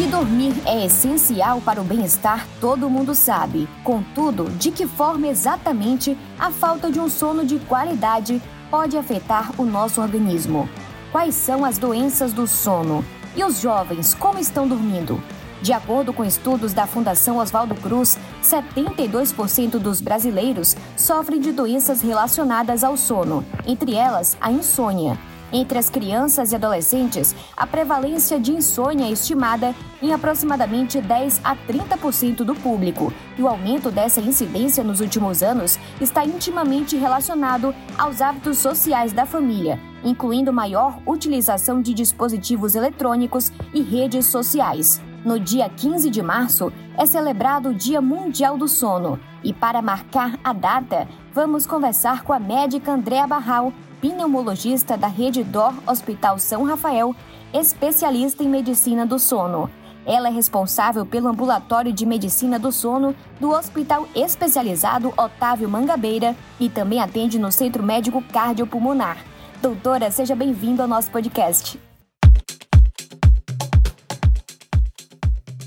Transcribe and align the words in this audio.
Que 0.00 0.06
dormir 0.06 0.54
é 0.64 0.86
essencial 0.86 1.60
para 1.60 1.78
o 1.78 1.84
bem-estar, 1.84 2.46
todo 2.58 2.88
mundo 2.88 3.14
sabe. 3.14 3.68
Contudo, 3.84 4.48
de 4.52 4.70
que 4.70 4.86
forma 4.86 5.28
exatamente 5.28 6.16
a 6.38 6.50
falta 6.50 6.90
de 6.90 6.98
um 6.98 7.06
sono 7.06 7.44
de 7.44 7.58
qualidade 7.58 8.40
pode 8.70 8.96
afetar 8.96 9.52
o 9.60 9.64
nosso 9.66 10.00
organismo? 10.00 10.66
Quais 11.12 11.34
são 11.34 11.66
as 11.66 11.76
doenças 11.76 12.32
do 12.32 12.46
sono? 12.46 13.04
E 13.36 13.44
os 13.44 13.60
jovens, 13.60 14.14
como 14.14 14.38
estão 14.38 14.66
dormindo? 14.66 15.22
De 15.60 15.74
acordo 15.74 16.14
com 16.14 16.24
estudos 16.24 16.72
da 16.72 16.86
Fundação 16.86 17.36
Oswaldo 17.36 17.74
Cruz, 17.74 18.16
72% 18.42 19.72
dos 19.72 20.00
brasileiros 20.00 20.78
sofrem 20.96 21.38
de 21.38 21.52
doenças 21.52 22.00
relacionadas 22.00 22.82
ao 22.82 22.96
sono, 22.96 23.44
entre 23.66 23.96
elas 23.96 24.34
a 24.40 24.50
insônia. 24.50 25.18
Entre 25.52 25.78
as 25.78 25.90
crianças 25.90 26.52
e 26.52 26.54
adolescentes, 26.54 27.34
a 27.56 27.66
prevalência 27.66 28.38
de 28.38 28.52
insônia 28.52 29.06
é 29.06 29.10
estimada 29.10 29.74
em 30.00 30.12
aproximadamente 30.12 31.00
10 31.00 31.40
a 31.42 31.56
30% 31.56 32.44
do 32.44 32.54
público, 32.54 33.12
e 33.36 33.42
o 33.42 33.48
aumento 33.48 33.90
dessa 33.90 34.20
incidência 34.20 34.84
nos 34.84 35.00
últimos 35.00 35.42
anos 35.42 35.78
está 36.00 36.24
intimamente 36.24 36.96
relacionado 36.96 37.74
aos 37.98 38.20
hábitos 38.20 38.58
sociais 38.58 39.12
da 39.12 39.26
família, 39.26 39.78
incluindo 40.04 40.52
maior 40.52 40.98
utilização 41.04 41.82
de 41.82 41.94
dispositivos 41.94 42.76
eletrônicos 42.76 43.52
e 43.74 43.82
redes 43.82 44.26
sociais. 44.26 45.00
No 45.24 45.38
dia 45.38 45.68
15 45.68 46.08
de 46.08 46.22
março 46.22 46.72
é 46.96 47.04
celebrado 47.04 47.70
o 47.70 47.74
Dia 47.74 48.00
Mundial 48.00 48.56
do 48.56 48.68
Sono, 48.68 49.18
e 49.42 49.52
para 49.52 49.82
marcar 49.82 50.38
a 50.44 50.52
data, 50.52 51.08
vamos 51.34 51.66
conversar 51.66 52.22
com 52.22 52.32
a 52.32 52.38
médica 52.38 52.92
Andréa 52.92 53.26
Barral, 53.26 53.72
pneumologista 54.00 54.96
da 54.96 55.06
Rede 55.06 55.44
DOR 55.44 55.74
Hospital 55.86 56.38
São 56.38 56.64
Rafael, 56.64 57.14
especialista 57.52 58.42
em 58.42 58.48
medicina 58.48 59.04
do 59.04 59.18
sono. 59.18 59.70
Ela 60.06 60.28
é 60.28 60.32
responsável 60.32 61.04
pelo 61.04 61.28
ambulatório 61.28 61.92
de 61.92 62.06
medicina 62.06 62.58
do 62.58 62.72
sono 62.72 63.14
do 63.38 63.50
Hospital 63.50 64.08
Especializado 64.14 65.12
Otávio 65.16 65.68
Mangabeira 65.68 66.34
e 66.58 66.68
também 66.68 67.00
atende 67.00 67.38
no 67.38 67.52
Centro 67.52 67.82
Médico 67.82 68.22
Cardiopulmonar. 68.32 69.18
Doutora, 69.60 70.10
seja 70.10 70.34
bem-vindo 70.34 70.80
ao 70.80 70.88
nosso 70.88 71.10
podcast. 71.10 71.78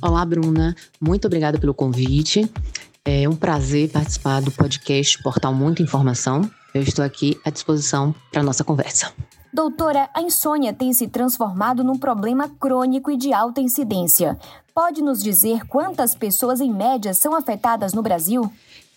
Olá, 0.01 0.25
Bruna. 0.25 0.75
Muito 0.99 1.27
obrigada 1.27 1.59
pelo 1.59 1.73
convite. 1.73 2.51
É 3.05 3.29
um 3.29 3.35
prazer 3.35 3.89
participar 3.89 4.41
do 4.41 4.51
podcast 4.51 5.21
Portal 5.21 5.53
Muita 5.53 5.83
Informação. 5.83 6.49
Eu 6.73 6.81
estou 6.81 7.05
aqui 7.05 7.39
à 7.45 7.51
disposição 7.51 8.15
para 8.31 8.41
a 8.41 8.43
nossa 8.43 8.63
conversa. 8.63 9.11
Doutora, 9.53 10.09
a 10.15 10.21
insônia 10.21 10.73
tem 10.73 10.91
se 10.91 11.07
transformado 11.07 11.83
num 11.83 11.99
problema 11.99 12.49
crônico 12.59 13.11
e 13.11 13.17
de 13.17 13.31
alta 13.31 13.61
incidência. 13.61 14.39
Pode 14.73 15.03
nos 15.03 15.21
dizer 15.21 15.67
quantas 15.67 16.15
pessoas, 16.15 16.59
em 16.59 16.73
média, 16.73 17.13
são 17.13 17.35
afetadas 17.35 17.93
no 17.93 18.01
Brasil? 18.01 18.51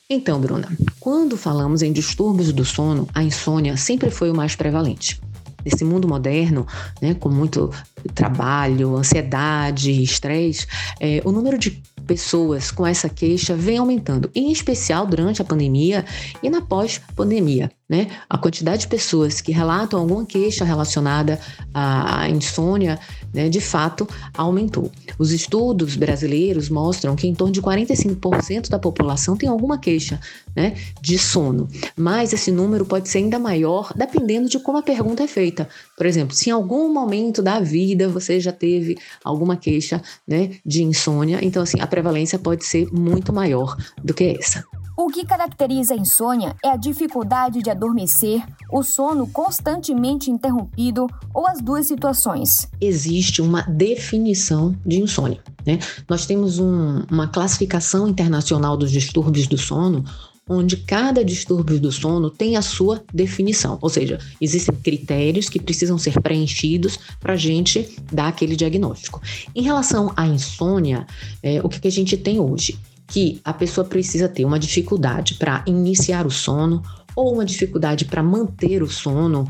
Então, 0.09 0.41
Bruna, 0.41 0.69
quando 0.99 1.37
falamos 1.37 1.83
em 1.83 1.93
distúrbios 1.93 2.51
do 2.51 2.65
sono, 2.65 3.07
a 3.13 3.23
insônia 3.23 3.77
sempre 3.77 4.11
foi 4.11 4.31
o 4.31 4.35
mais 4.35 4.57
prevalente. 4.57 5.21
Nesse 5.63 5.85
mundo 5.85 6.09
moderno, 6.09 6.67
né, 7.03 7.13
com 7.13 7.29
muito 7.29 7.71
trabalho, 8.15 8.97
ansiedade, 8.97 10.03
estresse, 10.03 10.67
é, 10.99 11.21
o 11.25 11.33
número 11.33 11.59
de 11.59 11.83
pessoas 12.07 12.71
com 12.71 12.87
essa 12.87 13.09
queixa 13.09 13.55
vem 13.55 13.79
aumentando, 13.79 14.31
em 14.35 14.53
especial 14.53 15.07
durante 15.07 15.43
a 15.43 15.45
pandemia 15.45 16.05
e 16.43 16.49
na 16.49 16.61
pós-pandemia. 16.61 17.71
Né? 17.89 18.09
A 18.29 18.37
quantidade 18.37 18.83
de 18.83 18.89
pessoas 18.89 19.41
que 19.41 19.53
relatam 19.53 20.01
alguma 20.01 20.27
queixa 20.27 20.65
relacionada 20.65 21.39
à 21.73 22.28
insônia, 22.28 22.98
né, 23.33 23.48
de 23.48 23.61
fato, 23.61 24.09
aumentou. 24.37 24.91
Os 25.19 25.31
estudos 25.31 25.95
brasileiros 25.95 26.69
mostram 26.69 27.15
que 27.15 27.28
em 27.28 27.34
torno 27.34 27.53
de 27.53 27.62
45% 27.62 28.69
da 28.69 28.78
população 28.78 29.37
tem 29.37 29.48
alguma 29.48 29.78
queixa 29.78 30.20
né, 30.55 30.75
de 31.00 31.16
sono, 31.16 31.69
mas 31.97 32.33
esse 32.33 32.50
número 32.50 32.84
pode 32.84 33.09
ser 33.09 33.19
ainda 33.19 33.38
maior 33.38 33.93
dependendo 33.94 34.49
de 34.49 34.59
como 34.59 34.78
a 34.78 34.82
pergunta 34.82 35.22
é 35.22 35.28
feita. 35.28 35.69
Por 35.97 36.06
exemplo, 36.06 36.34
se 36.34 36.50
em 36.50 36.53
algum 36.53 36.93
momento 36.93 37.41
da 37.41 37.61
vida 37.61 38.09
você 38.09 38.41
já 38.41 38.53
teve 38.53 38.97
alguma 39.22 39.56
queixa 39.56 40.03
né, 40.27 40.53
de 40.65 40.82
insônia, 40.82 41.38
então 41.43 41.62
assim, 41.62 41.81
a 41.81 41.87
prevalência 41.87 42.38
pode 42.38 42.65
ser 42.65 42.93
muito 42.93 43.32
maior 43.32 43.77
do 44.03 44.12
que 44.12 44.37
essa. 44.41 44.65
O 44.99 45.09
que 45.09 45.27
caracteriza 45.27 45.93
a 45.93 45.97
insônia 45.97 46.57
é 46.65 46.71
a 46.71 46.77
dificuldade 46.77 47.61
de 47.62 47.69
adormecer, 47.69 48.43
o 48.73 48.83
sono 48.83 49.27
constantemente 49.27 50.31
interrompido 50.31 51.07
ou 51.34 51.47
as 51.47 51.61
duas 51.61 51.87
situações. 51.87 52.67
Existe 52.81 53.43
uma 53.43 53.61
definição 53.65 54.75
de 54.87 54.99
insônia. 54.99 55.43
Né? 55.67 55.79
Nós 56.09 56.25
temos 56.25 56.59
um, 56.59 57.03
uma 57.11 57.29
classificação 57.29 58.09
internacional 58.09 58.75
dos 58.75 58.91
distúrbios 58.91 59.47
do 59.47 59.59
sono, 59.59 60.03
onde 60.49 60.79
cada 60.79 61.23
distúrbio 61.23 61.79
do 61.79 61.93
sono 61.93 62.31
tem 62.31 62.56
a 62.56 62.62
sua 62.62 63.05
definição, 63.12 63.79
ou 63.83 63.91
seja, 63.91 64.19
existem 64.41 64.75
critérios 64.77 65.51
que 65.51 65.61
precisam 65.61 65.99
ser 65.99 66.23
preenchidos 66.23 66.99
para 67.21 67.35
a 67.35 67.37
gente 67.37 67.95
dar 68.11 68.29
aquele 68.29 68.56
diagnóstico. 68.56 69.21
Em 69.55 69.62
relação 69.62 70.11
à 70.17 70.27
insônia, 70.27 71.06
é, 71.43 71.61
o 71.62 71.69
que, 71.69 71.81
que 71.81 71.89
a 71.89 71.93
gente 71.93 72.17
tem 72.17 72.41
hoje? 72.41 72.79
Que 73.06 73.41
a 73.44 73.53
pessoa 73.53 73.87
precisa 73.87 74.28
ter 74.28 74.44
uma 74.44 74.59
dificuldade 74.59 75.34
para 75.34 75.62
iniciar 75.67 76.27
o 76.27 76.31
sono 76.31 76.83
ou 77.17 77.33
uma 77.33 77.47
dificuldade 77.47 78.05
para 78.05 78.22
manter 78.22 78.83
o 78.83 78.91
sono, 78.91 79.49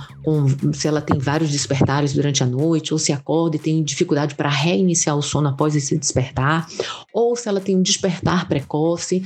se 0.72 0.86
ela 0.86 1.00
tem 1.00 1.18
vários 1.18 1.50
despertares 1.50 2.12
durante 2.12 2.44
a 2.44 2.46
noite, 2.46 2.92
ou 2.92 2.98
se 2.98 3.12
acorda 3.12 3.56
e 3.56 3.58
tem 3.58 3.82
dificuldade 3.82 4.36
para 4.36 4.48
reiniciar 4.48 5.16
o 5.16 5.22
sono 5.22 5.48
após 5.48 5.74
esse 5.74 5.98
despertar, 5.98 6.64
ou 7.12 7.34
se 7.34 7.48
ela 7.48 7.60
tem 7.60 7.76
um 7.76 7.82
despertar 7.82 8.46
precoce, 8.46 9.24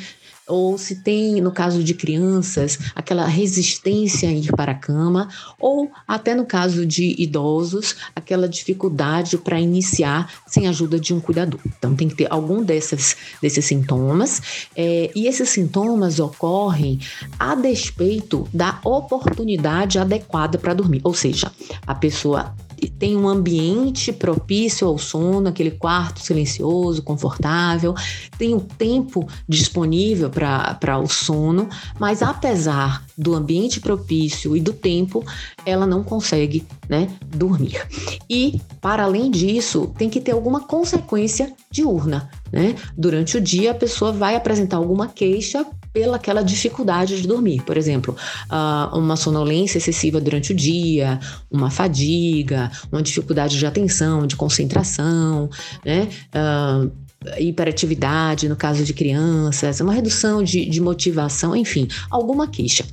ou 0.51 0.77
se 0.77 0.97
tem, 0.97 1.41
no 1.41 1.53
caso 1.53 1.83
de 1.83 1.95
crianças, 1.95 2.79
aquela 2.95 3.27
resistência 3.27 4.29
a 4.29 4.33
ir 4.33 4.53
para 4.53 4.73
a 4.73 4.75
cama, 4.75 5.29
ou 5.59 5.91
até 6.07 6.35
no 6.35 6.45
caso 6.45 6.85
de 6.85 7.15
idosos, 7.19 7.97
aquela 8.15 8.49
dificuldade 8.49 9.39
para 9.39 9.61
iniciar 9.61 10.31
sem 10.47 10.67
a 10.67 10.71
ajuda 10.71 10.99
de 10.99 11.15
um 11.15 11.21
cuidador. 11.21 11.61
Então, 11.65 11.95
tem 11.95 12.09
que 12.09 12.17
ter 12.17 12.27
algum 12.31 12.63
dessas, 12.63 13.17
desses 13.41 13.65
sintomas, 13.65 14.69
é, 14.77 15.11
e 15.15 15.27
esses 15.27 15.49
sintomas 15.49 16.19
ocorrem 16.19 16.99
a 17.39 17.55
despeito 17.55 18.49
da 18.53 18.81
oportunidade 18.85 19.99
adequada 19.99 20.59
para 20.59 20.75
dormir, 20.75 21.01
ou 21.05 21.15
seja, 21.15 21.51
a 21.87 21.95
pessoa 21.95 22.55
tem 22.89 23.17
um 23.17 23.29
ambiente 23.29 24.13
propício 24.13 24.87
ao 24.87 24.99
sono, 24.99 25.49
aquele 25.49 25.71
quarto 25.71 26.21
silencioso, 26.21 27.03
confortável, 27.03 27.95
tem 28.39 28.55
o 28.55 28.61
tempo 28.61 29.27
disponível 29.49 30.31
para 30.31 30.99
o 30.99 31.09
sono, 31.09 31.69
mas 31.99 32.23
apesar 32.23 33.05
do 33.17 33.35
ambiente 33.35 33.81
propício 33.81 34.57
e 34.57 34.61
do 34.61 34.73
tempo, 34.73 35.25
ela 35.67 35.87
não 35.87 36.03
consegue 36.03 36.67
né, 36.89 37.09
dormir. 37.27 37.87
E, 38.29 38.61
para 38.81 39.05
além 39.05 39.31
disso, 39.31 39.93
tem 39.99 40.09
que 40.09 40.21
ter 40.21 40.33
alguma 40.33 40.61
consequência 40.61 41.53
diurna. 41.71 42.31
Né? 42.53 42.75
Durante 42.97 43.37
o 43.37 43.41
dia, 43.41 43.73
a 43.73 43.75
pessoa 43.75 44.13
vai 44.13 44.35
apresentar 44.35 44.77
alguma 44.77 45.07
queixa 45.07 45.67
pela 45.93 46.17
aquela 46.17 46.43
dificuldade 46.43 47.21
de 47.21 47.27
dormir. 47.27 47.63
Por 47.63 47.77
exemplo, 47.77 48.17
uh, 48.51 48.97
uma 48.97 49.17
sonolência 49.17 49.79
excessiva 49.79 50.21
durante 50.21 50.53
o 50.53 50.55
dia, 50.55 51.19
uma 51.51 51.71
fadiga, 51.71 52.71
uma 52.91 53.03
dificuldade 53.03 53.59
de 53.59 53.67
atenção, 53.67 54.27
de 54.27 54.37
concentração, 54.37 55.49
né? 55.85 56.09
Uh, 56.35 56.91
hiperatividade 57.39 58.49
no 58.49 58.57
caso 58.57 58.83
de 58.83 58.95
crianças, 58.95 59.81
uma 59.81 59.93
redução 59.93 60.43
de, 60.43 60.65
de 60.65 60.81
motivação, 60.81 61.55
enfim, 61.55 61.87
alguma 62.11 62.49
queixa. 62.49 62.85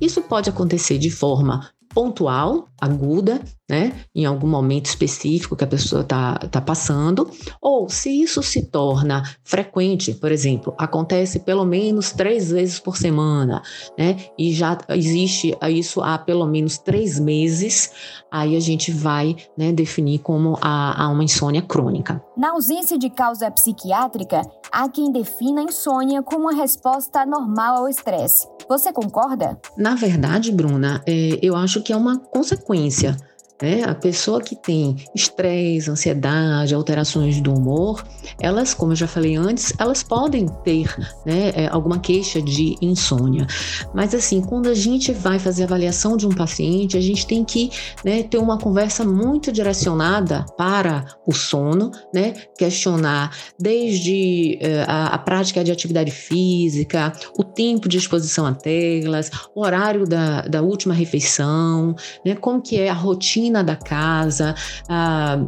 Isso 0.00 0.20
pode 0.20 0.50
acontecer 0.50 0.98
de 0.98 1.10
forma 1.10 1.70
pontual, 1.98 2.68
aguda, 2.80 3.40
né, 3.68 3.92
em 4.14 4.24
algum 4.24 4.46
momento 4.46 4.86
específico 4.86 5.56
que 5.56 5.64
a 5.64 5.66
pessoa 5.66 6.02
está 6.02 6.36
tá 6.36 6.60
passando, 6.60 7.28
ou 7.60 7.88
se 7.88 8.22
isso 8.22 8.40
se 8.40 8.70
torna 8.70 9.24
frequente, 9.42 10.14
por 10.14 10.30
exemplo, 10.30 10.72
acontece 10.78 11.40
pelo 11.40 11.64
menos 11.64 12.12
três 12.12 12.52
vezes 12.52 12.78
por 12.78 12.96
semana, 12.96 13.60
né, 13.98 14.16
e 14.38 14.52
já 14.52 14.78
existe 14.90 15.58
isso 15.68 16.00
há 16.00 16.16
pelo 16.16 16.46
menos 16.46 16.78
três 16.78 17.18
meses, 17.18 17.90
aí 18.30 18.54
a 18.56 18.60
gente 18.60 18.92
vai 18.92 19.34
né, 19.56 19.72
definir 19.72 20.20
como 20.20 20.56
a, 20.62 21.02
a 21.02 21.08
uma 21.08 21.24
insônia 21.24 21.62
crônica. 21.62 22.22
Na 22.36 22.52
ausência 22.52 22.96
de 22.96 23.10
causa 23.10 23.50
psiquiátrica, 23.50 24.42
há 24.70 24.88
quem 24.88 25.10
defina 25.10 25.62
a 25.62 25.64
insônia 25.64 26.22
como 26.22 26.44
uma 26.44 26.54
resposta 26.54 27.26
normal 27.26 27.78
ao 27.78 27.88
estresse. 27.88 28.46
Você 28.68 28.92
concorda? 28.92 29.58
Na 29.76 29.94
verdade, 29.94 30.52
Bruna, 30.52 31.02
é, 31.06 31.38
eu 31.40 31.56
acho 31.56 31.82
que 31.82 31.92
é 31.92 31.96
uma 31.96 32.18
consequência 32.18 33.16
né? 33.62 33.82
A 33.84 33.94
pessoa 33.94 34.40
que 34.40 34.54
tem 34.54 34.96
estresse, 35.14 35.90
ansiedade, 35.90 36.74
alterações 36.74 37.40
do 37.40 37.52
humor, 37.52 38.04
elas, 38.40 38.72
como 38.72 38.92
eu 38.92 38.96
já 38.96 39.08
falei 39.08 39.36
antes, 39.36 39.72
elas 39.78 40.02
podem 40.02 40.46
ter 40.64 40.94
né, 41.26 41.52
é, 41.54 41.68
alguma 41.68 41.98
queixa 41.98 42.40
de 42.40 42.76
insônia. 42.80 43.46
Mas 43.94 44.14
assim, 44.14 44.40
quando 44.40 44.68
a 44.68 44.74
gente 44.74 45.12
vai 45.12 45.38
fazer 45.38 45.64
avaliação 45.64 46.16
de 46.16 46.26
um 46.26 46.30
paciente, 46.30 46.96
a 46.96 47.00
gente 47.00 47.26
tem 47.26 47.44
que 47.44 47.70
né, 48.04 48.22
ter 48.22 48.38
uma 48.38 48.58
conversa 48.58 49.04
muito 49.04 49.50
direcionada 49.50 50.44
para 50.56 51.04
o 51.26 51.32
sono, 51.32 51.90
né? 52.14 52.34
Questionar 52.56 53.34
desde 53.58 54.58
uh, 54.62 54.84
a, 54.86 55.06
a 55.08 55.18
prática 55.18 55.64
de 55.64 55.72
atividade 55.72 56.10
física, 56.10 57.12
o 57.36 57.44
tempo 57.44 57.88
de 57.88 57.98
exposição 57.98 58.46
a 58.46 58.52
telas, 58.52 59.30
o 59.54 59.62
horário 59.62 60.06
da, 60.06 60.42
da 60.42 60.62
última 60.62 60.94
refeição, 60.94 61.94
né? 62.24 62.34
Como 62.34 62.60
que 62.60 62.78
é 62.78 62.88
a 62.88 62.94
rotina 62.94 63.47
da 63.52 63.76
casa, 63.76 64.54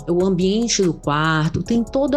o 0.08 0.24
ambiente 0.24 0.82
do 0.82 0.94
quarto, 0.94 1.62
tem 1.62 1.82
todo 1.84 2.16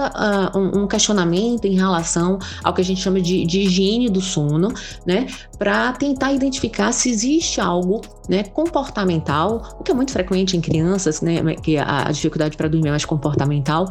um, 0.55 0.83
um, 0.83 0.87
questionamento 0.87 1.65
em 1.65 1.75
relação 1.75 2.39
ao 2.63 2.73
que 2.73 2.81
a 2.81 2.83
gente 2.83 3.01
chama 3.01 3.21
de, 3.21 3.45
de 3.45 3.61
higiene 3.61 4.09
do 4.09 4.21
sono, 4.21 4.69
né? 5.05 5.27
Para 5.57 5.93
tentar 5.93 6.33
identificar 6.33 6.91
se 6.91 7.09
existe 7.09 7.61
algo 7.61 8.01
né, 8.27 8.43
comportamental, 8.43 9.75
o 9.79 9.83
que 9.83 9.91
é 9.91 9.93
muito 9.93 10.11
frequente 10.11 10.55
em 10.55 10.61
crianças, 10.61 11.21
né, 11.21 11.41
que 11.55 11.77
a, 11.77 12.07
a 12.07 12.11
dificuldade 12.11 12.55
para 12.57 12.67
dormir 12.67 12.87
é 12.87 12.91
mais 12.91 13.05
comportamental, 13.05 13.87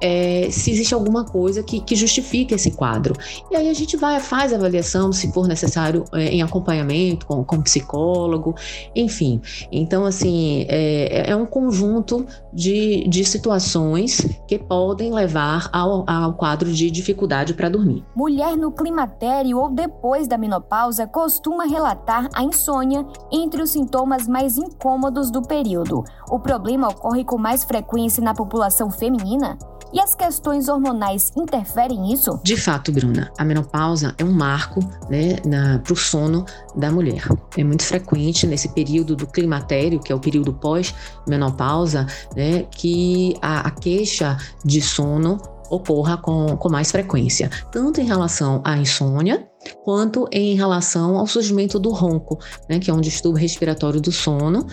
é, 0.00 0.48
se 0.50 0.70
existe 0.70 0.94
alguma 0.94 1.24
coisa 1.24 1.62
que, 1.62 1.80
que 1.80 1.94
justifique 1.94 2.54
esse 2.54 2.70
quadro. 2.70 3.14
E 3.50 3.56
aí 3.56 3.68
a 3.68 3.74
gente 3.74 3.96
vai, 3.96 4.20
faz 4.20 4.52
a 4.52 4.56
avaliação, 4.56 5.12
se 5.12 5.32
for 5.32 5.46
necessário, 5.46 6.04
é, 6.12 6.28
em 6.28 6.42
acompanhamento 6.42 7.26
com, 7.26 7.44
com 7.44 7.60
psicólogo, 7.62 8.54
enfim. 8.94 9.40
Então, 9.70 10.04
assim, 10.04 10.66
é, 10.68 11.30
é 11.30 11.36
um 11.36 11.46
conjunto 11.46 12.26
de, 12.52 13.06
de 13.08 13.24
situações 13.24 14.26
que 14.48 14.58
podem 14.58 15.12
levar 15.12 15.68
ao, 15.72 16.04
ao 16.08 16.34
quadro 16.34 16.72
de 16.72 16.90
dificuldade 16.90 17.54
para 17.54 17.68
dormir. 17.68 18.04
Mulher 18.14 18.56
no 18.56 18.72
climatério 18.72 19.58
ou 19.58 19.70
depois 19.70 20.26
da 20.26 20.38
menopausa 20.38 21.06
costuma 21.06 21.64
relatar 21.64 22.28
a 22.32 22.42
insônia 22.42 23.06
entre 23.30 23.62
os 23.62 23.65
sintomas 23.70 24.26
mais 24.26 24.56
incômodos 24.56 25.30
do 25.30 25.42
período. 25.42 26.04
O 26.30 26.38
problema 26.38 26.88
ocorre 26.88 27.24
com 27.24 27.38
mais 27.38 27.64
frequência 27.64 28.22
na 28.22 28.34
população 28.34 28.90
feminina? 28.90 29.58
E 29.92 30.00
as 30.00 30.14
questões 30.14 30.68
hormonais 30.68 31.32
interferem 31.36 32.00
nisso? 32.00 32.40
De 32.42 32.56
fato, 32.56 32.90
Bruna, 32.92 33.30
a 33.38 33.44
menopausa 33.44 34.14
é 34.18 34.24
um 34.24 34.32
marco 34.32 34.80
né, 35.08 35.36
para 35.82 35.92
o 35.92 35.96
sono 35.96 36.44
da 36.74 36.90
mulher. 36.90 37.22
É 37.56 37.64
muito 37.64 37.84
frequente 37.84 38.46
nesse 38.46 38.68
período 38.68 39.14
do 39.14 39.26
climatério, 39.26 40.00
que 40.00 40.12
é 40.12 40.14
o 40.14 40.20
período 40.20 40.52
pós-menopausa, 40.52 42.06
né, 42.34 42.64
que 42.70 43.36
a, 43.40 43.68
a 43.68 43.70
queixa 43.70 44.36
de 44.64 44.82
sono 44.82 45.38
ocorra 45.70 46.16
com, 46.16 46.56
com 46.56 46.68
mais 46.68 46.90
frequência, 46.90 47.50
tanto 47.72 48.00
em 48.00 48.04
relação 48.04 48.60
à 48.64 48.76
insônia, 48.76 49.48
quanto 49.84 50.28
em 50.32 50.54
relação 50.54 51.16
ao 51.16 51.26
surgimento 51.26 51.78
do 51.78 51.90
ronco, 51.90 52.38
né, 52.68 52.78
que 52.78 52.90
é 52.90 52.94
um 52.94 53.00
distúrbio 53.00 53.40
respiratório 53.40 54.00
do 54.00 54.12
sono 54.12 54.66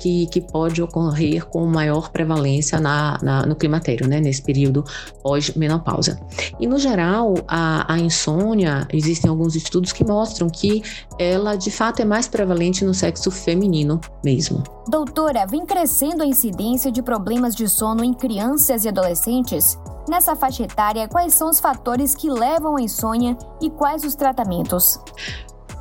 que, 0.00 0.26
que 0.28 0.40
pode 0.40 0.82
ocorrer 0.82 1.46
com 1.46 1.66
maior 1.66 2.10
prevalência 2.10 2.80
na, 2.80 3.18
na 3.22 3.44
no 3.44 3.54
climatério, 3.54 4.08
né, 4.08 4.18
nesse 4.18 4.42
período 4.42 4.82
pós-menopausa. 5.22 6.18
E 6.58 6.66
no 6.66 6.78
geral, 6.78 7.34
a, 7.46 7.92
a 7.92 7.98
insônia, 7.98 8.88
existem 8.92 9.28
alguns 9.28 9.54
estudos 9.54 9.92
que 9.92 10.02
mostram 10.02 10.48
que 10.48 10.82
ela 11.18 11.54
de 11.54 11.70
fato 11.70 12.00
é 12.00 12.04
mais 12.04 12.26
prevalente 12.26 12.84
no 12.84 12.94
sexo 12.94 13.30
feminino 13.30 14.00
mesmo. 14.24 14.62
Doutora, 14.88 15.46
vem 15.46 15.66
crescendo 15.66 16.22
a 16.22 16.26
incidência 16.26 16.90
de 16.90 17.02
problemas 17.02 17.54
de 17.54 17.68
sono 17.68 18.02
em 18.02 18.14
crianças 18.14 18.84
e 18.84 18.88
adolescentes? 18.88 19.78
Nessa 20.08 20.34
faixa 20.34 20.64
etária, 20.64 21.06
quais 21.08 21.34
são 21.34 21.48
os 21.48 21.60
fatores 21.60 22.14
que 22.14 22.30
levam 22.30 22.76
à 22.76 22.80
insônia 22.80 23.36
e 23.60 23.70
quais 23.70 24.02
os 24.04 24.14
tratamentos? 24.14 24.98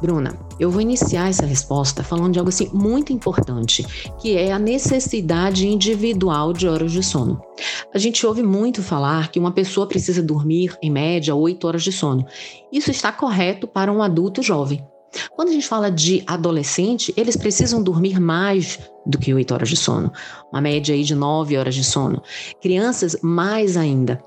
Bruna, 0.02 0.34
eu 0.58 0.72
vou 0.72 0.80
iniciar 0.80 1.28
essa 1.28 1.46
resposta 1.46 2.04
falando 2.04 2.34
de 2.34 2.40
algo 2.40 2.50
assim 2.50 2.70
muito 2.74 3.12
importante, 3.12 3.86
que 4.18 4.38
é 4.38 4.52
a 4.52 4.60
necessidade 4.60 5.68
individual 5.68 6.54
de 6.54 6.70
horas 6.70 6.92
de 6.92 7.04
sono. 7.04 7.42
A 7.94 7.98
gente 7.98 8.26
ouve 8.26 8.42
muito 8.42 8.82
falar 8.82 9.30
que 9.30 9.40
uma 9.40 9.52
pessoa 9.52 9.88
precisa 9.88 10.24
dormir, 10.24 10.78
em 10.82 10.90
média, 10.90 11.36
8 11.36 11.68
horas 11.68 11.84
de 11.84 11.92
sono. 11.92 12.26
Isso 12.72 12.92
está 12.92 13.12
correto 13.12 13.68
para 13.68 13.92
um 13.92 14.02
adulto 14.02 14.42
jovem. 14.42 14.82
Quando 15.32 15.50
a 15.50 15.52
gente 15.52 15.68
fala 15.68 15.90
de 15.90 16.24
adolescente, 16.28 17.14
eles 17.18 17.36
precisam 17.36 17.82
dormir 17.82 18.20
mais 18.20 18.80
do 19.06 19.18
que 19.18 19.34
8 19.34 19.54
horas 19.54 19.70
de 19.70 19.78
sono, 19.78 20.12
uma 20.52 20.62
média 20.62 20.94
aí 20.94 21.04
de 21.04 21.16
9 21.16 21.58
horas 21.58 21.76
de 21.76 21.84
sono. 21.84 22.22
Crianças, 22.62 23.18
mais 23.22 23.76
ainda. 23.76 24.22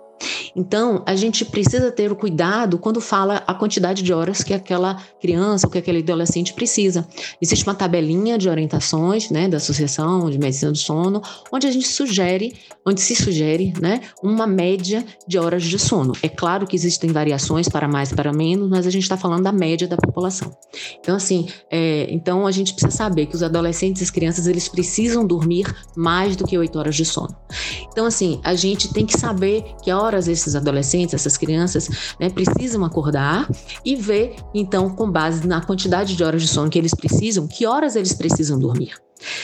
Então, 0.54 1.02
a 1.06 1.14
gente 1.14 1.44
precisa 1.44 1.90
ter 1.90 2.12
o 2.12 2.16
cuidado 2.16 2.78
quando 2.78 3.00
fala 3.00 3.42
a 3.46 3.54
quantidade 3.54 4.02
de 4.02 4.12
horas 4.12 4.42
que 4.42 4.52
aquela 4.52 5.02
criança 5.20 5.66
ou 5.66 5.70
que 5.70 5.78
aquele 5.78 6.00
adolescente 6.00 6.52
precisa. 6.52 7.06
Existe 7.40 7.64
uma 7.64 7.74
tabelinha 7.74 8.36
de 8.36 8.48
orientações, 8.48 9.30
né, 9.30 9.48
da 9.48 9.56
Associação 9.56 10.30
de 10.30 10.38
Medicina 10.38 10.72
do 10.72 10.78
Sono, 10.78 11.22
onde 11.50 11.66
a 11.66 11.70
gente 11.70 11.88
sugere, 11.88 12.54
onde 12.86 13.00
se 13.00 13.14
sugere, 13.14 13.72
né, 13.80 14.00
uma 14.22 14.46
média 14.46 15.04
de 15.26 15.38
horas 15.38 15.62
de 15.62 15.78
sono. 15.78 16.12
É 16.22 16.28
claro 16.28 16.66
que 16.66 16.76
existem 16.76 17.10
variações 17.10 17.68
para 17.68 17.88
mais 17.88 18.12
para 18.12 18.32
menos, 18.32 18.68
mas 18.68 18.86
a 18.86 18.90
gente 18.90 19.02
está 19.02 19.16
falando 19.16 19.44
da 19.44 19.52
média 19.52 19.88
da 19.88 19.96
população. 19.96 20.54
Então, 21.00 21.16
assim, 21.16 21.48
é, 21.70 22.06
então 22.10 22.46
a 22.46 22.50
gente 22.50 22.72
precisa 22.74 22.94
saber 22.94 23.26
que 23.26 23.34
os 23.34 23.42
adolescentes 23.42 24.02
e 24.02 24.04
as 24.04 24.10
crianças 24.10 24.46
eles 24.46 24.68
precisam 24.68 25.26
dormir 25.26 25.66
mais 25.96 26.36
do 26.36 26.44
que 26.44 26.56
oito 26.58 26.78
horas 26.78 26.94
de 26.94 27.04
sono. 27.04 27.34
Então, 27.90 28.06
assim, 28.06 28.40
a 28.44 28.54
gente 28.54 28.92
tem 28.92 29.06
que 29.06 29.18
saber 29.18 29.64
que 29.82 29.90
horas 29.90 30.28
esses 30.42 30.56
adolescentes, 30.56 31.14
essas 31.14 31.36
crianças, 31.36 32.14
né, 32.20 32.28
precisam 32.28 32.84
acordar 32.84 33.48
e 33.84 33.96
ver, 33.96 34.36
então, 34.54 34.90
com 34.90 35.10
base 35.10 35.46
na 35.46 35.60
quantidade 35.60 36.14
de 36.14 36.22
horas 36.22 36.42
de 36.42 36.48
sono 36.48 36.70
que 36.70 36.78
eles 36.78 36.94
precisam, 36.94 37.46
que 37.46 37.66
horas 37.66 37.96
eles 37.96 38.12
precisam 38.12 38.58
dormir. 38.58 38.94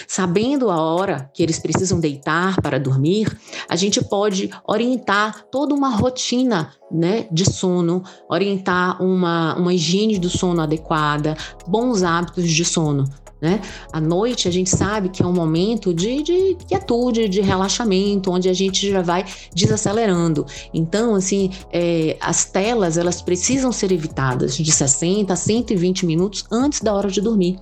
Sabendo 0.07 0.71
a 0.71 0.81
hora 0.81 1.31
que 1.33 1.43
eles 1.43 1.59
precisam 1.59 2.01
deitar 2.01 2.61
para 2.61 2.81
dormir, 2.81 3.39
a 3.69 3.77
gente 3.77 4.03
pode 4.03 4.51
orientar 4.67 5.45
toda 5.51 5.75
uma 5.75 5.91
rotina 5.91 6.73
né, 6.91 7.29
de 7.31 7.45
sono, 7.45 8.03
orientar 8.29 9.01
uma, 9.03 9.55
uma 9.57 9.73
higiene 9.73 10.19
do 10.19 10.29
sono 10.29 10.61
adequada, 10.63 11.37
bons 11.67 12.03
hábitos 12.03 12.51
de 12.51 12.65
sono. 12.65 13.05
Né? 13.41 13.61
À 13.93 14.01
noite 14.01 14.49
a 14.49 14.51
gente 14.51 14.69
sabe 14.69 15.09
que 15.09 15.23
é 15.23 15.27
um 15.27 15.33
momento 15.33 15.95
de, 15.95 16.23
de 16.23 16.57
quietude, 16.67 17.29
de 17.29 17.41
relaxamento, 17.41 18.33
onde 18.33 18.49
a 18.49 18.53
gente 18.53 18.91
já 18.91 19.01
vai 19.01 19.25
desacelerando. 19.55 20.45
Então, 20.75 21.15
assim, 21.15 21.51
é, 21.73 22.17
as 22.21 22.45
telas 22.45 22.97
elas 22.97 23.23
precisam 23.23 23.71
ser 23.71 23.93
evitadas 23.93 24.57
de 24.57 24.73
60 24.73 25.33
a 25.33 25.37
120 25.37 26.05
minutos 26.05 26.45
antes 26.51 26.81
da 26.81 26.93
hora 26.93 27.11
de 27.11 27.21
dormir. 27.21 27.61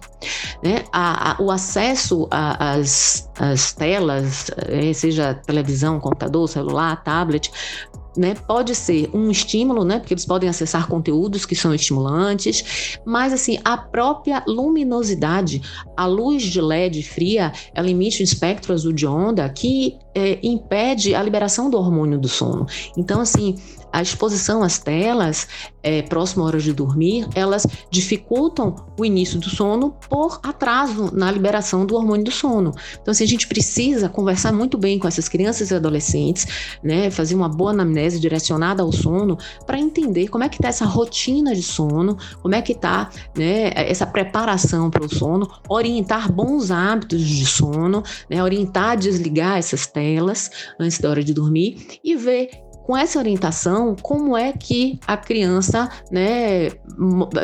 Né? 0.62 0.84
A, 0.92 1.32
a, 1.32 1.42
o 1.42 1.50
acesso 1.50 2.26
às 2.30 3.72
telas, 3.76 4.50
é, 4.68 4.92
seja 4.92 5.34
televisão, 5.34 6.00
computador, 6.00 6.48
celular, 6.48 7.02
tablet, 7.04 7.50
né, 8.16 8.34
pode 8.34 8.74
ser 8.74 9.10
um 9.12 9.30
estímulo, 9.30 9.84
né, 9.84 9.98
porque 9.98 10.14
eles 10.14 10.24
podem 10.24 10.48
acessar 10.48 10.88
conteúdos 10.88 11.44
que 11.44 11.54
são 11.54 11.74
estimulantes, 11.74 12.98
mas 13.04 13.32
assim, 13.32 13.58
a 13.64 13.76
própria 13.76 14.42
luminosidade, 14.46 15.62
a 15.96 16.06
luz 16.06 16.42
de 16.42 16.60
LED 16.60 17.02
fria, 17.02 17.52
ela 17.74 17.90
emite 17.90 18.22
um 18.22 18.24
espectro 18.24 18.72
azul 18.72 18.92
de 18.92 19.06
onda 19.06 19.48
que 19.48 19.98
é, 20.14 20.38
impede 20.42 21.14
a 21.14 21.22
liberação 21.22 21.68
do 21.68 21.76
hormônio 21.76 22.18
do 22.18 22.28
sono. 22.28 22.66
Então, 22.96 23.20
assim, 23.20 23.56
a 23.92 24.02
exposição 24.02 24.62
às 24.62 24.78
telas, 24.78 25.48
é, 25.82 26.02
próximo 26.02 26.42
à 26.42 26.46
hora 26.46 26.58
de 26.58 26.72
dormir, 26.72 27.26
elas 27.34 27.66
dificultam 27.90 28.76
o 28.98 29.04
início 29.04 29.38
do 29.38 29.48
sono 29.48 29.94
por 30.08 30.40
atraso 30.42 31.10
na 31.14 31.30
liberação 31.30 31.86
do 31.86 31.94
hormônio 31.94 32.24
do 32.24 32.30
sono. 32.30 32.72
Então, 33.00 33.12
assim, 33.12 33.24
a 33.24 33.26
gente 33.26 33.46
precisa 33.46 34.08
conversar 34.08 34.52
muito 34.52 34.76
bem 34.76 34.98
com 34.98 35.08
essas 35.08 35.28
crianças 35.28 35.70
e 35.70 35.74
adolescentes, 35.74 36.46
né, 36.82 37.10
fazer 37.10 37.34
uma 37.34 37.48
boa 37.48 37.70
anamnese 37.70 38.05
direcionada 38.14 38.82
ao 38.82 38.92
sono 38.92 39.36
para 39.66 39.78
entender 39.78 40.28
como 40.28 40.44
é 40.44 40.48
que 40.48 40.56
está 40.56 40.68
essa 40.68 40.84
rotina 40.84 41.54
de 41.54 41.62
sono, 41.62 42.16
como 42.42 42.54
é 42.54 42.62
que 42.62 42.72
está 42.72 43.10
né, 43.36 43.72
essa 43.74 44.06
preparação 44.06 44.90
para 44.90 45.04
o 45.04 45.14
sono, 45.14 45.48
orientar 45.68 46.30
bons 46.30 46.70
hábitos 46.70 47.22
de 47.22 47.46
sono, 47.46 48.02
né, 48.30 48.42
orientar 48.42 48.90
a 48.90 48.94
desligar 48.94 49.58
essas 49.58 49.86
telas 49.86 50.50
antes 50.78 50.98
da 50.98 51.10
hora 51.10 51.22
de 51.22 51.34
dormir 51.34 51.98
e 52.04 52.14
ver 52.14 52.50
com 52.86 52.96
essa 52.96 53.18
orientação, 53.18 53.96
como 54.00 54.36
é 54.36 54.52
que 54.52 55.00
a 55.08 55.16
criança 55.16 55.90
né, 56.08 56.70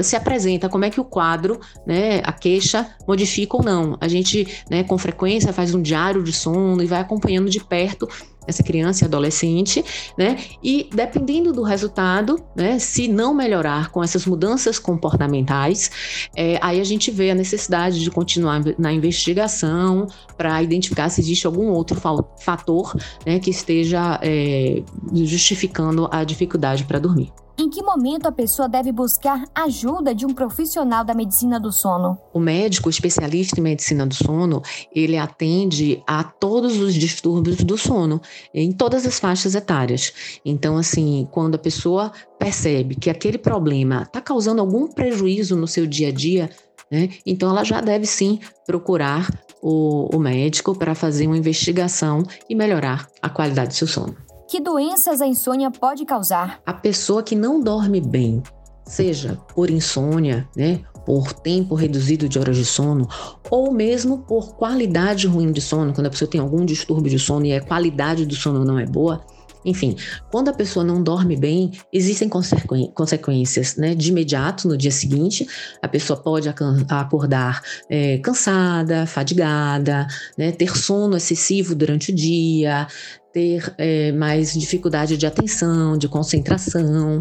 se 0.00 0.14
apresenta, 0.14 0.68
como 0.68 0.84
é 0.84 0.90
que 0.90 1.00
o 1.00 1.04
quadro, 1.04 1.58
né, 1.84 2.20
a 2.22 2.32
queixa, 2.32 2.88
modifica 3.08 3.56
ou 3.56 3.62
não. 3.62 3.98
A 4.00 4.06
gente, 4.06 4.62
né, 4.70 4.84
com 4.84 4.96
frequência, 4.96 5.52
faz 5.52 5.74
um 5.74 5.82
diário 5.82 6.22
de 6.22 6.32
sono 6.32 6.80
e 6.80 6.86
vai 6.86 7.00
acompanhando 7.00 7.50
de 7.50 7.58
perto 7.58 8.08
essa 8.46 8.62
criança 8.62 9.04
e 9.04 9.06
adolescente, 9.06 9.84
né? 10.16 10.38
E 10.62 10.88
dependendo 10.92 11.52
do 11.52 11.62
resultado, 11.62 12.42
né, 12.56 12.78
se 12.78 13.08
não 13.08 13.34
melhorar 13.34 13.90
com 13.90 14.02
essas 14.02 14.26
mudanças 14.26 14.78
comportamentais, 14.78 15.90
é, 16.36 16.58
aí 16.62 16.80
a 16.80 16.84
gente 16.84 17.10
vê 17.10 17.30
a 17.30 17.34
necessidade 17.34 18.00
de 18.00 18.10
continuar 18.10 18.62
na 18.78 18.92
investigação 18.92 20.06
para 20.36 20.62
identificar 20.62 21.08
se 21.08 21.20
existe 21.20 21.46
algum 21.46 21.68
outro 21.68 22.00
fator 22.40 22.96
né, 23.26 23.38
que 23.38 23.50
esteja 23.50 24.18
é, 24.22 24.82
justificando 25.14 26.08
a 26.10 26.24
dificuldade 26.24 26.84
para 26.84 26.98
dormir. 26.98 27.32
Em 27.58 27.68
que 27.68 27.82
momento 27.82 28.26
a 28.26 28.32
pessoa 28.32 28.68
deve 28.68 28.90
buscar 28.90 29.44
ajuda 29.54 30.14
de 30.14 30.24
um 30.24 30.32
profissional 30.32 31.04
da 31.04 31.14
medicina 31.14 31.60
do 31.60 31.70
sono? 31.70 32.18
O 32.32 32.40
médico 32.40 32.88
especialista 32.88 33.60
em 33.60 33.62
medicina 33.62 34.06
do 34.06 34.14
sono, 34.14 34.62
ele 34.94 35.18
atende 35.18 36.02
a 36.06 36.24
todos 36.24 36.80
os 36.80 36.94
distúrbios 36.94 37.58
do 37.58 37.76
sono, 37.76 38.20
em 38.54 38.72
todas 38.72 39.06
as 39.06 39.18
faixas 39.18 39.54
etárias. 39.54 40.40
Então, 40.44 40.78
assim, 40.78 41.28
quando 41.30 41.56
a 41.56 41.58
pessoa 41.58 42.10
percebe 42.38 42.94
que 42.94 43.10
aquele 43.10 43.38
problema 43.38 44.02
está 44.02 44.20
causando 44.20 44.60
algum 44.60 44.88
prejuízo 44.88 45.54
no 45.54 45.68
seu 45.68 45.86
dia 45.86 46.08
a 46.08 46.12
dia, 46.12 46.50
né, 46.90 47.10
então 47.24 47.50
ela 47.50 47.64
já 47.64 47.80
deve 47.80 48.06
sim 48.06 48.40
procurar 48.66 49.28
o, 49.60 50.14
o 50.16 50.18
médico 50.18 50.76
para 50.76 50.94
fazer 50.94 51.26
uma 51.26 51.36
investigação 51.36 52.22
e 52.48 52.54
melhorar 52.54 53.08
a 53.20 53.28
qualidade 53.28 53.68
do 53.68 53.74
seu 53.74 53.86
sono. 53.86 54.16
Que 54.52 54.60
doenças 54.60 55.22
a 55.22 55.26
insônia 55.26 55.70
pode 55.70 56.04
causar? 56.04 56.60
A 56.66 56.74
pessoa 56.74 57.22
que 57.22 57.34
não 57.34 57.58
dorme 57.58 58.02
bem, 58.02 58.42
seja 58.84 59.40
por 59.54 59.70
insônia, 59.70 60.46
né, 60.54 60.82
por 61.06 61.32
tempo 61.32 61.74
reduzido 61.74 62.28
de 62.28 62.38
horas 62.38 62.58
de 62.58 62.66
sono, 62.66 63.08
ou 63.48 63.72
mesmo 63.72 64.18
por 64.18 64.54
qualidade 64.56 65.26
ruim 65.26 65.50
de 65.52 65.62
sono, 65.62 65.94
quando 65.94 66.08
a 66.08 66.10
pessoa 66.10 66.30
tem 66.30 66.38
algum 66.38 66.66
distúrbio 66.66 67.10
de 67.10 67.18
sono 67.18 67.46
e 67.46 67.54
a 67.54 67.62
qualidade 67.62 68.26
do 68.26 68.34
sono 68.34 68.62
não 68.62 68.78
é 68.78 68.84
boa, 68.84 69.22
enfim, 69.64 69.96
quando 70.30 70.48
a 70.48 70.52
pessoa 70.52 70.84
não 70.84 71.02
dorme 71.02 71.36
bem, 71.36 71.72
existem 71.92 72.28
consequências 72.28 73.76
né, 73.76 73.94
de 73.94 74.10
imediato 74.10 74.68
no 74.68 74.76
dia 74.76 74.90
seguinte. 74.90 75.46
A 75.80 75.88
pessoa 75.88 76.18
pode 76.18 76.48
acordar 76.48 77.62
é, 77.88 78.18
cansada, 78.18 79.06
fadigada, 79.06 80.06
né, 80.36 80.52
ter 80.52 80.76
sono 80.76 81.16
excessivo 81.16 81.74
durante 81.74 82.10
o 82.10 82.14
dia, 82.14 82.86
ter 83.32 83.72
é, 83.78 84.12
mais 84.12 84.52
dificuldade 84.52 85.16
de 85.16 85.26
atenção, 85.26 85.96
de 85.96 86.06
concentração, 86.06 87.18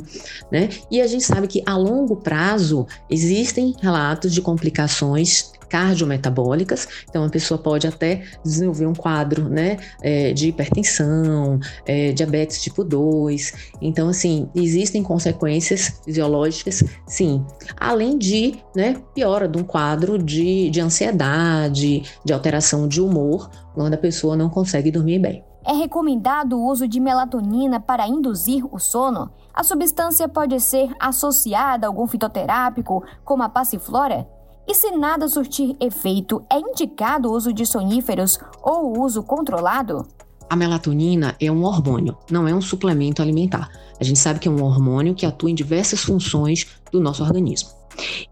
né? 0.52 0.70
E 0.92 1.02
a 1.02 1.08
gente 1.08 1.24
sabe 1.24 1.48
que 1.48 1.64
a 1.66 1.78
longo 1.78 2.18
prazo 2.18 2.86
existem 3.10 3.74
relatos 3.82 4.34
de 4.34 4.42
complicações 4.42 5.52
cardiometabólicas, 5.72 7.06
então 7.10 7.24
a 7.24 7.30
pessoa 7.30 7.58
pode 7.58 7.88
até 7.88 8.24
desenvolver 8.44 8.86
um 8.88 8.94
quadro, 8.94 9.48
né, 9.48 9.78
é, 10.02 10.34
de 10.34 10.50
hipertensão, 10.50 11.58
é, 11.86 12.12
diabetes 12.12 12.62
tipo 12.62 12.84
2. 12.84 13.72
Então, 13.82 14.10
assim, 14.10 14.50
existem 14.54 15.02
consequências 15.02 16.02
fisiológicas, 16.04 16.84
sim, 17.08 17.46
além 17.78 18.18
de, 18.18 18.56
né, 18.76 18.98
piora 19.16 19.48
de 19.48 19.58
um 19.58 19.64
quadro 19.64 20.18
de, 20.18 20.70
de 20.70 20.82
ansiedade, 20.82 22.04
de 22.26 22.34
alteração 22.34 22.86
de 22.86 23.00
humor, 23.00 23.50
quando 23.74 23.94
a 23.94 23.98
pessoa 23.98 24.36
não 24.36 24.50
consegue 24.50 24.92
dormir 24.92 25.20
bem. 25.20 25.42
É 25.66 25.74
recomendado 25.74 26.58
o 26.58 26.68
uso 26.68 26.88
de 26.88 27.00
melatonina 27.00 27.80
para 27.80 28.08
induzir 28.08 28.66
o 28.74 28.80
sono? 28.80 29.32
A 29.54 29.64
substância 29.64 30.28
pode 30.28 30.60
ser 30.60 30.92
associada 31.00 31.86
a 31.86 31.90
algum 31.90 32.08
fitoterápico, 32.08 33.04
como 33.24 33.44
a 33.44 33.50
passiflora? 33.50 34.28
E 34.72 34.74
se 34.74 34.90
nada 34.92 35.28
surtir 35.28 35.76
efeito, 35.82 36.46
é 36.50 36.58
indicado 36.58 37.28
o 37.28 37.34
uso 37.34 37.52
de 37.52 37.66
soníferos 37.66 38.40
ou 38.64 38.86
o 38.86 39.04
uso 39.04 39.22
controlado? 39.22 40.08
A 40.50 40.56
melatonina 40.56 41.36
é 41.42 41.52
um 41.52 41.66
hormônio, 41.66 42.18
não 42.32 42.48
é 42.48 42.56
um 42.56 42.62
suplemento 42.62 43.22
alimentar. 43.22 43.70
A 44.00 44.04
gente 44.06 44.18
sabe 44.18 44.40
que 44.40 44.48
é 44.48 44.52
um 44.52 44.64
hormônio 44.64 45.14
que 45.14 45.26
atua 45.26 45.52
em 45.52 45.56
diversas 45.56 46.00
funções 46.00 46.68
do 46.90 47.02
nosso 47.02 47.22
organismo. 47.22 47.81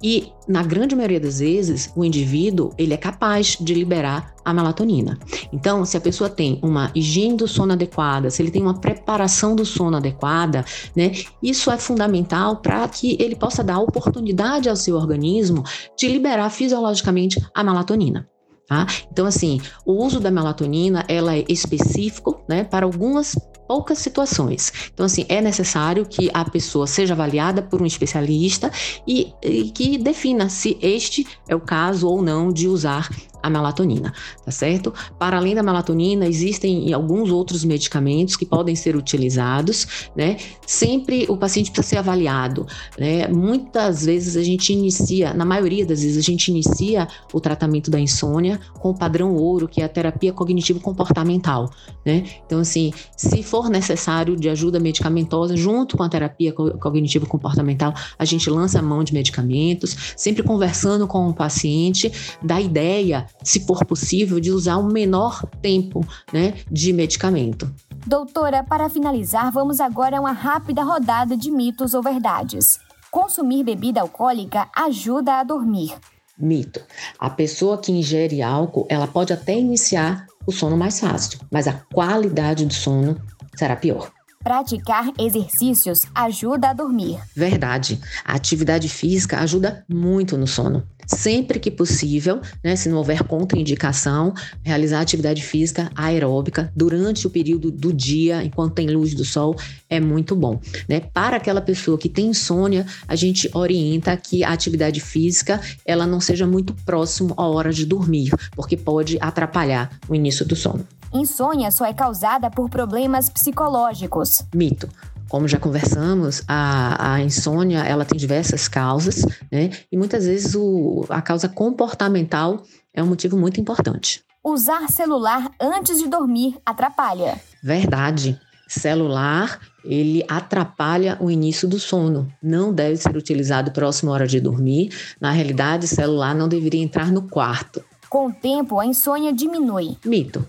E 0.01 0.31
na 0.47 0.63
grande 0.63 0.95
maioria 0.95 1.19
das 1.19 1.39
vezes, 1.39 1.91
o 1.95 2.03
indivíduo 2.03 2.71
ele 2.77 2.93
é 2.93 2.97
capaz 2.97 3.57
de 3.59 3.73
liberar 3.73 4.33
a 4.43 4.53
melatonina. 4.53 5.17
Então, 5.53 5.85
se 5.85 5.95
a 5.95 6.01
pessoa 6.01 6.29
tem 6.29 6.59
uma 6.63 6.91
higiene 6.95 7.37
do 7.37 7.47
sono 7.47 7.73
adequada, 7.73 8.29
se 8.29 8.41
ele 8.41 8.51
tem 8.51 8.61
uma 8.61 8.79
preparação 8.79 9.55
do 9.55 9.65
sono 9.65 9.97
adequada, 9.97 10.65
né, 10.95 11.11
isso 11.43 11.69
é 11.69 11.77
fundamental 11.77 12.57
para 12.57 12.87
que 12.87 13.17
ele 13.19 13.35
possa 13.35 13.63
dar 13.63 13.79
oportunidade 13.79 14.69
ao 14.69 14.75
seu 14.75 14.95
organismo 14.95 15.63
de 15.97 16.07
liberar 16.07 16.49
fisiologicamente 16.49 17.39
a 17.53 17.63
melatonina. 17.63 18.27
Tá? 18.69 18.85
Então, 19.11 19.25
assim, 19.25 19.59
o 19.83 19.93
uso 19.93 20.19
da 20.19 20.29
melatonina 20.29 21.03
ela 21.07 21.35
é 21.35 21.43
específico 21.49 22.39
né, 22.47 22.63
para 22.63 22.85
algumas 22.85 23.35
poucas 23.67 23.97
situações. 23.97 24.71
Então, 24.93 25.07
assim, 25.07 25.25
é 25.27 25.41
necessário 25.41 26.05
que 26.05 26.29
a 26.31 26.45
pessoa 26.45 26.85
seja 26.85 27.15
avaliada 27.15 27.63
por 27.63 27.81
um 27.81 27.85
especialista 27.85 28.71
e, 29.07 29.33
e 29.41 29.71
que 29.71 29.97
defina 29.97 30.49
se 30.49 30.77
este 30.83 31.25
é 31.47 31.55
o 31.55 31.59
caso 31.59 32.07
ou 32.07 32.21
não 32.21 32.53
de 32.53 32.67
usar 32.67 33.09
a 33.41 33.49
melatonina, 33.49 34.13
tá 34.43 34.51
certo? 34.51 34.93
Para 35.17 35.37
além 35.37 35.55
da 35.55 35.63
melatonina, 35.63 36.25
existem 36.27 36.93
alguns 36.93 37.31
outros 37.31 37.63
medicamentos 37.63 38.35
que 38.35 38.45
podem 38.45 38.75
ser 38.75 38.95
utilizados, 38.95 40.09
né? 40.15 40.37
Sempre 40.65 41.25
o 41.29 41.37
paciente 41.37 41.71
precisa 41.71 41.89
ser 41.89 41.97
avaliado, 41.97 42.67
né? 42.97 43.27
Muitas 43.27 44.05
vezes 44.05 44.35
a 44.35 44.43
gente 44.43 44.73
inicia, 44.73 45.33
na 45.33 45.45
maioria 45.45 45.85
das 45.85 46.01
vezes 46.01 46.17
a 46.17 46.21
gente 46.21 46.49
inicia 46.49 47.07
o 47.33 47.39
tratamento 47.39 47.89
da 47.89 47.99
insônia 47.99 48.59
com 48.79 48.89
o 48.89 48.97
padrão 48.97 49.35
ouro, 49.35 49.67
que 49.67 49.81
é 49.81 49.85
a 49.85 49.89
terapia 49.89 50.33
cognitivo 50.33 50.79
comportamental, 50.79 51.69
né? 52.05 52.23
Então 52.45 52.59
assim, 52.59 52.91
se 53.15 53.41
for 53.43 53.69
necessário 53.69 54.35
de 54.35 54.49
ajuda 54.49 54.79
medicamentosa 54.79 55.55
junto 55.55 55.97
com 55.97 56.03
a 56.03 56.09
terapia 56.09 56.51
cognitivo 56.53 57.25
comportamental, 57.25 57.93
a 58.17 58.25
gente 58.25 58.49
lança 58.49 58.79
a 58.79 58.81
mão 58.81 59.03
de 59.03 59.13
medicamentos, 59.13 60.13
sempre 60.15 60.43
conversando 60.43 61.07
com 61.07 61.29
o 61.29 61.33
paciente 61.33 62.11
da 62.43 62.59
ideia 62.59 63.28
se 63.43 63.65
for 63.65 63.85
possível, 63.85 64.39
de 64.39 64.51
usar 64.51 64.77
um 64.77 64.87
menor 64.87 65.45
tempo 65.61 66.05
né, 66.33 66.55
de 66.69 66.93
medicamento. 66.93 67.73
Doutora, 68.05 68.63
para 68.63 68.89
finalizar, 68.89 69.51
vamos 69.51 69.79
agora 69.79 70.17
a 70.17 70.21
uma 70.21 70.31
rápida 70.31 70.83
rodada 70.83 71.35
de 71.35 71.51
mitos 71.51 71.93
ou 71.93 72.01
verdades. 72.01 72.79
Consumir 73.11 73.63
bebida 73.63 74.01
alcoólica 74.01 74.69
ajuda 74.75 75.39
a 75.39 75.43
dormir. 75.43 75.95
Mito. 76.37 76.81
A 77.19 77.29
pessoa 77.29 77.77
que 77.77 77.91
ingere 77.91 78.41
álcool, 78.41 78.87
ela 78.89 79.07
pode 79.07 79.33
até 79.33 79.57
iniciar 79.57 80.25
o 80.45 80.51
sono 80.51 80.77
mais 80.77 80.99
fácil, 80.99 81.39
mas 81.51 81.67
a 81.67 81.73
qualidade 81.93 82.65
do 82.65 82.73
sono 82.73 83.19
será 83.55 83.75
pior. 83.75 84.09
Praticar 84.41 85.11
exercícios 85.19 85.99
ajuda 86.15 86.69
a 86.69 86.73
dormir. 86.73 87.19
Verdade. 87.35 87.99
A 88.23 88.35
atividade 88.35 88.87
física 88.87 89.37
ajuda 89.39 89.83
muito 89.87 90.37
no 90.37 90.47
sono. 90.47 90.81
Sempre 91.05 91.59
que 91.59 91.69
possível, 91.69 92.39
né, 92.63 92.75
se 92.77 92.87
não 92.87 92.99
houver 92.99 93.23
contraindicação, 93.23 94.33
realizar 94.63 95.01
atividade 95.01 95.43
física 95.43 95.91
aeróbica 95.93 96.71
durante 96.73 97.27
o 97.27 97.29
período 97.29 97.69
do 97.69 97.91
dia, 97.91 98.41
enquanto 98.41 98.75
tem 98.75 98.87
luz 98.87 99.13
do 99.13 99.25
sol, 99.25 99.57
é 99.89 99.99
muito 99.99 100.37
bom. 100.37 100.61
Né? 100.87 101.01
Para 101.01 101.35
aquela 101.35 101.61
pessoa 101.61 101.97
que 101.97 102.07
tem 102.07 102.27
insônia, 102.27 102.85
a 103.07 103.17
gente 103.17 103.49
orienta 103.53 104.15
que 104.15 104.43
a 104.43 104.53
atividade 104.53 105.01
física 105.01 105.59
ela 105.85 106.07
não 106.07 106.21
seja 106.21 106.47
muito 106.47 106.73
próximo 106.85 107.33
à 107.35 107.45
hora 107.45 107.73
de 107.73 107.85
dormir, 107.85 108.31
porque 108.55 108.77
pode 108.77 109.17
atrapalhar 109.19 109.91
o 110.07 110.15
início 110.15 110.45
do 110.45 110.55
sono. 110.55 110.87
Insônia 111.13 111.71
só 111.71 111.85
é 111.85 111.93
causada 111.93 112.49
por 112.51 112.69
problemas 112.69 113.29
psicológicos. 113.29 114.43
Mito. 114.53 114.87
Como 115.29 115.47
já 115.47 115.59
conversamos, 115.59 116.43
a, 116.47 117.13
a 117.13 117.21
insônia 117.21 117.79
ela 117.79 118.03
tem 118.03 118.17
diversas 118.17 118.67
causas, 118.67 119.23
né? 119.51 119.69
E 119.91 119.97
muitas 119.97 120.25
vezes 120.25 120.55
o, 120.55 121.05
a 121.07 121.21
causa 121.21 121.47
comportamental 121.47 122.63
é 122.93 123.03
um 123.03 123.07
motivo 123.07 123.37
muito 123.37 123.61
importante. 123.61 124.23
Usar 124.43 124.89
celular 124.89 125.51
antes 125.59 125.99
de 125.99 126.07
dormir 126.07 126.57
atrapalha. 126.65 127.39
Verdade. 127.61 128.39
Celular, 128.67 129.59
ele 129.83 130.23
atrapalha 130.27 131.17
o 131.19 131.29
início 131.29 131.67
do 131.67 131.79
sono. 131.79 132.31
Não 132.41 132.71
deve 132.73 132.97
ser 132.97 133.15
utilizado 133.15 133.71
próximo 133.71 134.11
à 134.11 134.13
hora 134.13 134.27
de 134.27 134.39
dormir. 134.39 134.91
Na 135.19 135.31
realidade, 135.31 135.87
celular 135.87 136.33
não 136.35 136.47
deveria 136.47 136.81
entrar 136.81 137.11
no 137.11 137.23
quarto. 137.23 137.83
Com 138.09 138.27
o 138.27 138.33
tempo, 138.33 138.79
a 138.79 138.85
insônia 138.85 139.33
diminui. 139.33 139.97
Mito. 140.05 140.47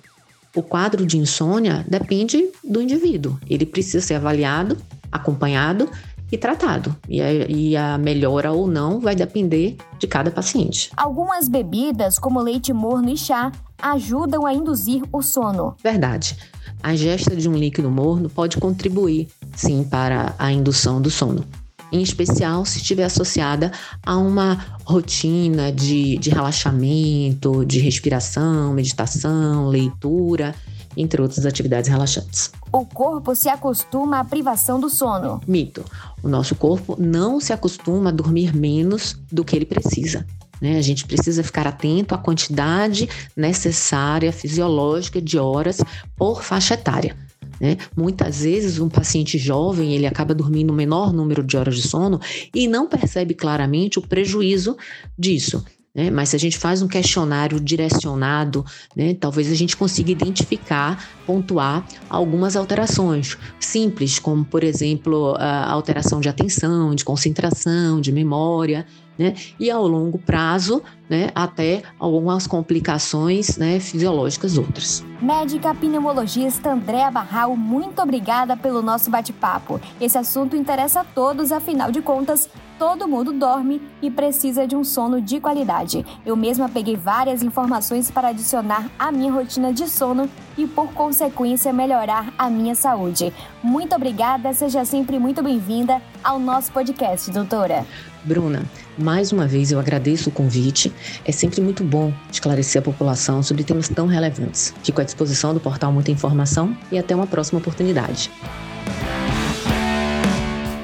O 0.54 0.62
quadro 0.62 1.06
de 1.06 1.16
insônia 1.16 1.84
depende 1.88 2.50
do 2.64 2.82
indivíduo. 2.82 3.38
Ele 3.48 3.64
precisa 3.64 4.00
ser 4.00 4.14
avaliado, 4.14 4.76
acompanhado 5.10 5.88
e 6.30 6.36
tratado. 6.36 6.94
E 7.08 7.20
a, 7.20 7.32
e 7.32 7.76
a, 7.76 7.98
melhora 7.98 8.52
ou 8.52 8.66
não 8.66 9.00
vai 9.00 9.14
depender 9.14 9.76
de 9.98 10.06
cada 10.06 10.30
paciente. 10.30 10.90
Algumas 10.96 11.48
bebidas, 11.48 12.18
como 12.18 12.40
leite 12.40 12.72
morno 12.72 13.10
e 13.10 13.16
chá, 13.16 13.52
ajudam 13.80 14.44
a 14.46 14.52
induzir 14.52 15.02
o 15.12 15.22
sono. 15.22 15.76
Verdade. 15.82 16.36
A 16.82 16.94
ingesta 16.94 17.36
de 17.36 17.48
um 17.48 17.54
líquido 17.54 17.90
morno 17.90 18.28
pode 18.28 18.56
contribuir, 18.56 19.28
sim, 19.54 19.84
para 19.84 20.34
a 20.38 20.50
indução 20.50 21.00
do 21.00 21.10
sono 21.10 21.44
em 21.92 22.02
especial 22.02 22.64
se 22.64 22.78
estiver 22.78 23.04
associada 23.04 23.72
a 24.04 24.16
uma 24.16 24.64
rotina 24.84 25.72
de, 25.72 26.16
de 26.18 26.30
relaxamento, 26.30 27.64
de 27.64 27.78
respiração, 27.78 28.72
meditação, 28.72 29.68
leitura. 29.68 30.54
entre 30.96 31.22
outras 31.22 31.46
atividades 31.46 31.88
relaxantes. 31.88 32.50
O 32.72 32.84
corpo 32.84 33.34
se 33.34 33.48
acostuma 33.48 34.18
à 34.18 34.24
privação 34.24 34.80
do 34.80 34.90
sono. 34.90 35.40
Mito. 35.46 35.84
O 36.22 36.28
nosso 36.28 36.54
corpo 36.56 36.96
não 36.98 37.40
se 37.40 37.52
acostuma 37.52 38.10
a 38.10 38.12
dormir 38.12 38.54
menos 38.54 39.16
do 39.30 39.44
que 39.44 39.54
ele 39.54 39.64
precisa. 39.64 40.26
Né? 40.60 40.76
A 40.76 40.82
gente 40.82 41.06
precisa 41.06 41.42
ficar 41.42 41.66
atento 41.66 42.14
à 42.14 42.18
quantidade 42.18 43.08
necessária 43.36 44.32
fisiológica 44.32 45.20
de 45.20 45.38
horas 45.38 45.78
por 46.16 46.42
faixa 46.42 46.74
etária. 46.74 47.16
Né? 47.60 47.76
Muitas 47.94 48.42
vezes 48.42 48.78
um 48.78 48.88
paciente 48.88 49.36
jovem 49.36 49.92
ele 49.92 50.06
acaba 50.06 50.34
dormindo 50.34 50.70
o 50.70 50.74
menor 50.74 51.12
número 51.12 51.42
de 51.42 51.56
horas 51.56 51.76
de 51.76 51.82
sono 51.82 52.18
e 52.54 52.66
não 52.66 52.88
percebe 52.88 53.34
claramente 53.34 53.98
o 53.98 54.02
prejuízo 54.02 54.76
disso. 55.18 55.62
Né? 55.94 56.10
Mas 56.10 56.30
se 56.30 56.36
a 56.36 56.38
gente 56.38 56.56
faz 56.56 56.82
um 56.82 56.88
questionário 56.88 57.60
direcionado, 57.60 58.64
né, 58.96 59.14
talvez 59.14 59.50
a 59.50 59.54
gente 59.54 59.76
consiga 59.76 60.10
identificar, 60.10 61.10
pontuar 61.26 61.86
algumas 62.08 62.56
alterações 62.56 63.36
simples, 63.58 64.18
como 64.18 64.44
por 64.44 64.62
exemplo 64.62 65.34
a 65.36 65.70
alteração 65.70 66.20
de 66.20 66.28
atenção, 66.28 66.94
de 66.94 67.04
concentração, 67.04 68.00
de 68.00 68.12
memória, 68.12 68.86
né? 69.18 69.34
E 69.58 69.70
ao 69.70 69.86
longo 69.86 70.18
prazo, 70.18 70.82
né, 71.10 71.30
até 71.34 71.82
algumas 71.98 72.46
complicações 72.46 73.58
né, 73.58 73.80
fisiológicas 73.80 74.56
outras. 74.56 75.04
Médica 75.20 75.74
pneumologista 75.74 76.70
Andréa 76.70 77.10
Barral, 77.10 77.56
muito 77.56 78.00
obrigada 78.00 78.56
pelo 78.56 78.80
nosso 78.80 79.10
bate-papo. 79.10 79.80
Esse 80.00 80.16
assunto 80.16 80.56
interessa 80.56 81.00
a 81.00 81.04
todos, 81.04 81.50
afinal 81.50 81.90
de 81.90 82.00
contas, 82.00 82.48
todo 82.78 83.06
mundo 83.06 83.32
dorme 83.32 83.82
e 84.00 84.10
precisa 84.10 84.66
de 84.66 84.74
um 84.74 84.82
sono 84.82 85.20
de 85.20 85.38
qualidade. 85.38 86.06
Eu 86.24 86.34
mesma 86.36 86.68
peguei 86.68 86.96
várias 86.96 87.42
informações 87.42 88.10
para 88.10 88.28
adicionar 88.28 88.88
à 88.98 89.12
minha 89.12 89.30
rotina 89.30 89.70
de 89.70 89.86
sono 89.86 90.30
e, 90.56 90.66
por 90.66 90.90
consequência, 90.94 91.72
melhorar 91.72 92.32
a 92.38 92.48
minha 92.48 92.74
saúde. 92.74 93.32
Muito 93.62 93.94
obrigada, 93.94 94.54
seja 94.54 94.84
sempre 94.86 95.18
muito 95.18 95.42
bem-vinda 95.42 96.00
ao 96.24 96.38
nosso 96.38 96.72
podcast, 96.72 97.30
doutora. 97.30 97.84
Bruna, 98.24 98.64
mais 98.98 99.32
uma 99.32 99.46
vez 99.46 99.72
eu 99.72 99.78
agradeço 99.78 100.28
o 100.28 100.32
convite. 100.32 100.92
É 101.24 101.32
sempre 101.32 101.60
muito 101.60 101.82
bom 101.84 102.12
esclarecer 102.30 102.80
a 102.80 102.84
população 102.84 103.42
sobre 103.42 103.64
temas 103.64 103.88
tão 103.88 104.06
relevantes. 104.06 104.74
Fico 104.82 105.00
à 105.00 105.04
disposição 105.04 105.54
do 105.54 105.60
portal 105.60 105.92
Muita 105.92 106.10
Informação 106.10 106.76
e 106.90 106.98
até 106.98 107.14
uma 107.14 107.26
próxima 107.26 107.58
oportunidade. 107.58 108.30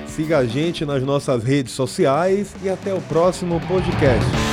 Siga 0.06 0.38
a 0.38 0.46
gente 0.46 0.85
nas 0.85 1.02
nossas 1.02 1.44
redes 1.44 1.73
sociais 1.73 2.54
e 2.62 2.70
até 2.70 2.94
o 2.94 3.00
próximo 3.02 3.61
podcast. 3.68 4.45